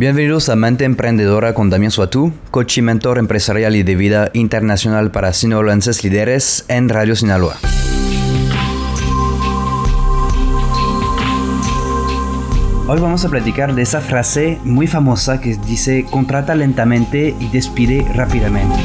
[0.00, 5.10] Bienvenidos a Mente Emprendedora con Damián Suatú, coach y mentor empresarial y de vida internacional
[5.10, 7.56] para sinaloenses líderes en Radio Sinaloa.
[12.88, 18.02] Hoy vamos a platicar de esa frase muy famosa que dice contrata lentamente y despide
[18.14, 18.76] rápidamente.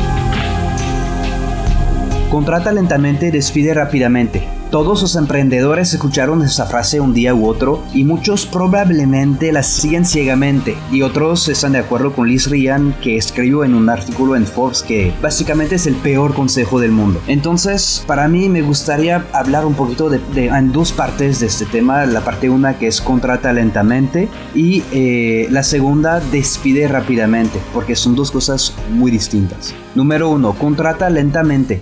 [2.29, 4.43] Contrata lentamente y despide rápidamente.
[4.71, 10.05] Todos los emprendedores escucharon esa frase un día u otro y muchos probablemente la siguen
[10.05, 14.45] ciegamente y otros están de acuerdo con Liz Ryan que escribió en un artículo en
[14.45, 17.21] Forbes que básicamente es el peor consejo del mundo.
[17.27, 22.05] Entonces, para mí me gustaría hablar un poquito de, en dos partes de este tema.
[22.05, 28.15] La parte una que es contrata lentamente y eh, la segunda despide rápidamente porque son
[28.15, 29.73] dos cosas muy distintas.
[29.93, 31.81] Número uno, contrata lentamente.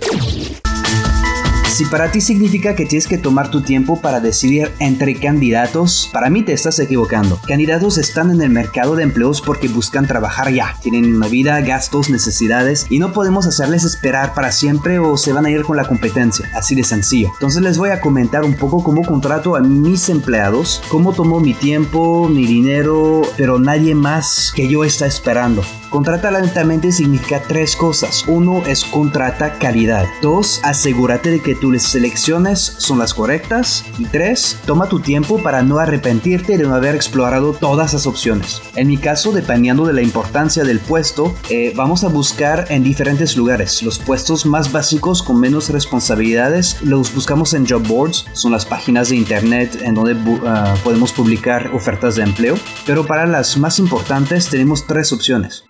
[1.74, 6.30] Si para ti significa que tienes que tomar tu tiempo para decidir entre candidatos, para
[6.30, 7.40] mí te estás equivocando.
[7.48, 10.76] Candidatos están en el mercado de empleos porque buscan trabajar ya.
[10.82, 15.46] Tienen una vida, gastos, necesidades y no podemos hacerles esperar para siempre o se van
[15.46, 16.48] a ir con la competencia.
[16.54, 17.30] Así de sencillo.
[17.32, 21.54] Entonces les voy a comentar un poco cómo contrato a mis empleados, cómo tomo mi
[21.54, 25.64] tiempo, mi dinero, pero nadie más que yo está esperando.
[25.90, 28.24] Contrata lentamente significa tres cosas.
[28.26, 30.06] Uno es contrata calidad.
[30.22, 33.86] Dos, asegúrate de que tus selecciones son las correctas.
[33.98, 38.60] Y tres, toma tu tiempo para no arrepentirte de no haber explorado todas las opciones.
[38.76, 43.34] En mi caso, dependiendo de la importancia del puesto, eh, vamos a buscar en diferentes
[43.34, 43.82] lugares.
[43.82, 48.26] Los puestos más básicos con menos responsabilidades los buscamos en job boards.
[48.34, 50.14] Son las páginas de internet en donde
[50.46, 52.56] ah, podemos publicar ofertas de empleo.
[52.84, 55.64] Pero para las más importantes tenemos tres opciones.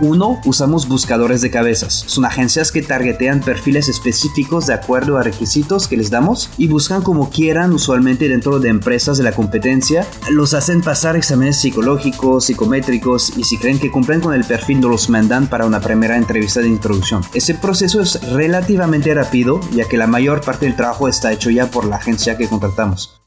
[0.00, 2.04] Uno, usamos buscadores de cabezas.
[2.06, 7.02] Son agencias que targetean perfiles específicos de acuerdo a requisitos que les damos y buscan
[7.02, 10.06] como quieran, usualmente dentro de empresas de la competencia.
[10.30, 15.08] Los hacen pasar exámenes psicológicos, psicométricos y si creen que cumplen con el perfil los
[15.08, 17.22] mandan para una primera entrevista de introducción.
[17.32, 21.70] Ese proceso es relativamente rápido ya que la mayor parte del trabajo está hecho ya
[21.70, 23.20] por la agencia que contratamos.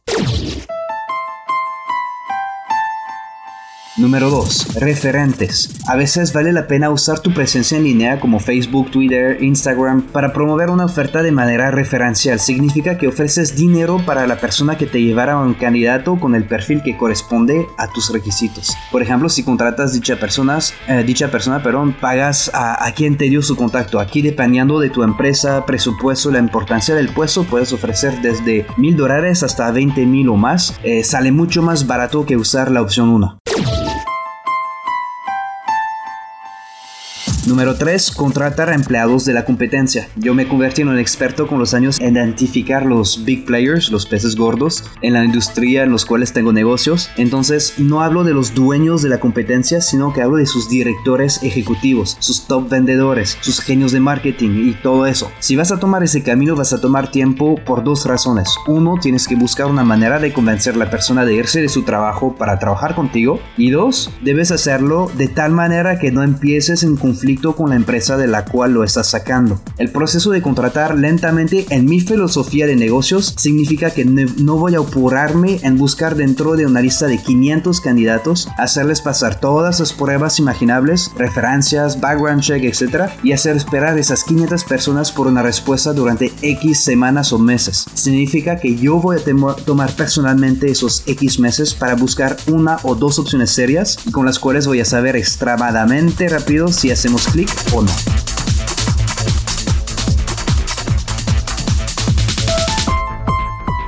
[3.99, 4.75] Número 2.
[4.75, 5.75] Referentes.
[5.85, 10.31] A veces vale la pena usar tu presencia en línea como Facebook, Twitter, Instagram para
[10.31, 12.39] promover una oferta de manera referencial.
[12.39, 16.45] Significa que ofreces dinero para la persona que te llevará a un candidato con el
[16.45, 18.73] perfil que corresponde a tus requisitos.
[18.89, 23.41] Por ejemplo, si contratas dicha, personas, eh, dicha persona, perdón, pagas a, quien te dio
[23.41, 23.99] su contacto.
[23.99, 29.43] Aquí dependiendo de tu empresa, presupuesto, la importancia del puesto, puedes ofrecer desde mil dólares
[29.43, 30.79] hasta 20 mil o más.
[30.83, 33.38] Eh, sale mucho más barato que usar la opción 1.
[37.49, 38.11] Número 3.
[38.11, 40.07] Contratar a empleados de la competencia.
[40.15, 44.05] Yo me convertí en un experto con los años en identificar los big players, los
[44.05, 47.09] peces gordos, en la industria en los cuales tengo negocios.
[47.17, 51.41] Entonces no hablo de los dueños de la competencia, sino que hablo de sus directores
[51.41, 55.31] ejecutivos, sus top vendedores, sus genios de marketing y todo eso.
[55.39, 58.53] Si vas a tomar ese camino vas a tomar tiempo por dos razones.
[58.67, 61.81] Uno, tienes que buscar una manera de convencer a la persona de irse de su
[61.81, 63.39] trabajo para trabajar contigo.
[63.57, 68.17] Y dos, debes hacerlo de tal manera que no empieces en conflicto con la empresa
[68.17, 69.59] de la cual lo estás sacando.
[69.77, 74.79] El proceso de contratar lentamente en mi filosofía de negocios significa que no voy a
[74.79, 80.39] apurarme en buscar dentro de una lista de 500 candidatos, hacerles pasar todas las pruebas
[80.39, 83.09] imaginables, referencias, background check, etc.
[83.23, 87.85] y hacer esperar esas 500 personas por una respuesta durante X semanas o meses.
[87.93, 93.19] Significa que yo voy a tomar personalmente esos X meses para buscar una o dos
[93.19, 97.81] opciones serias y con las cuales voy a saber extremadamente rápido si hacemos clic o
[97.81, 97.91] no.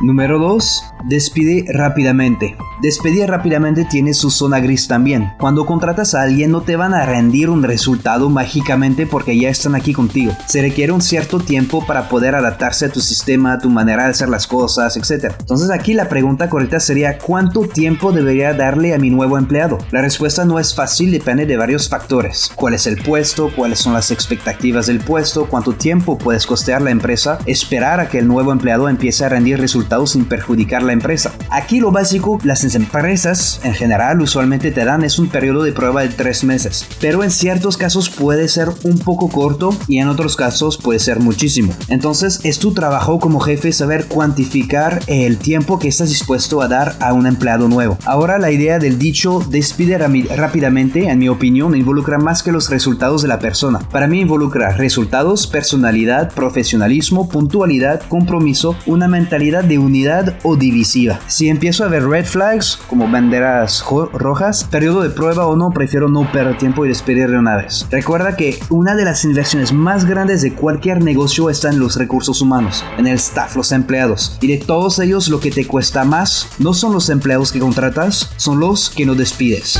[0.02, 0.91] Número 2.
[1.04, 2.56] Despide rápidamente.
[2.82, 5.34] Despedir rápidamente tiene su zona gris también.
[5.40, 9.76] Cuando contratas a alguien no te van a rendir un resultado mágicamente porque ya están
[9.76, 10.36] aquí contigo.
[10.48, 14.10] Se requiere un cierto tiempo para poder adaptarse a tu sistema, a tu manera de
[14.10, 15.34] hacer las cosas, etc.
[15.40, 19.78] Entonces aquí la pregunta correcta sería ¿cuánto tiempo debería darle a mi nuevo empleado?
[19.92, 22.52] La respuesta no es fácil, depende de varios factores.
[22.56, 23.52] ¿Cuál es el puesto?
[23.56, 25.46] ¿Cuáles son las expectativas del puesto?
[25.46, 27.38] ¿Cuánto tiempo puedes costear la empresa?
[27.46, 31.34] Esperar a que el nuevo empleado empiece a rendir resultados sin perjudicar la empresa.
[31.50, 36.02] Aquí lo básico, las empresas en general usualmente te dan es un periodo de prueba
[36.02, 40.36] de tres meses, pero en ciertos casos puede ser un poco corto y en otros
[40.36, 41.74] casos puede ser muchísimo.
[41.88, 46.96] Entonces es tu trabajo como jefe saber cuantificar el tiempo que estás dispuesto a dar
[47.00, 47.98] a un empleado nuevo.
[48.06, 53.22] Ahora la idea del dicho despide rápidamente, en mi opinión, involucra más que los resultados
[53.22, 53.80] de la persona.
[53.80, 61.50] Para mí involucra resultados, personalidad, profesionalismo, puntualidad, compromiso, una mentalidad de unidad o división Si
[61.50, 63.84] empiezo a ver red flags, como banderas
[64.14, 67.88] rojas, periodo de prueba o no, prefiero no perder tiempo y despedir de una vez.
[67.92, 72.42] Recuerda que una de las inversiones más grandes de cualquier negocio está en los recursos
[72.42, 74.38] humanos, en el staff, los empleados.
[74.42, 78.32] Y de todos ellos lo que te cuesta más no son los empleados que contratas,
[78.38, 79.80] son los que no despides.